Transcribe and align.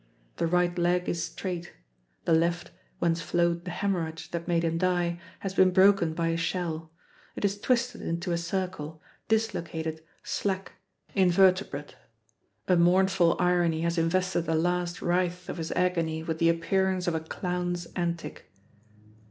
The 0.37 0.47
right 0.47 0.75
leg 0.79 1.07
is 1.07 1.23
straight. 1.25 1.73
The 2.25 2.33
left, 2.33 2.71
whence 2.97 3.21
flowed 3.21 3.65
the 3.65 3.69
hemorrhage 3.69 4.31
that 4.31 4.47
made 4.47 4.63
him 4.63 4.79
die, 4.79 5.19
has 5.41 5.53
been 5.53 5.69
broken 5.69 6.15
by 6.15 6.29
a 6.29 6.37
shell; 6.37 6.89
it 7.35 7.45
is 7.45 7.61
twisted 7.61 8.01
into 8.01 8.31
a 8.31 8.37
circle, 8.39 8.99
dislocated, 9.27 10.03
slack, 10.23 10.71
invertebrate. 11.13 11.97
A 12.67 12.75
mournful 12.77 13.35
irony 13.39 13.81
has 13.81 13.99
invested 13.99 14.45
the 14.47 14.55
last 14.55 15.03
writhe 15.03 15.47
of 15.47 15.57
his 15.57 15.71
agony 15.73 16.23
with 16.23 16.39
the 16.39 16.49
appearance 16.49 17.05
of 17.07 17.13
a 17.13 17.19
clown's 17.19 17.85
antic. 17.95 18.51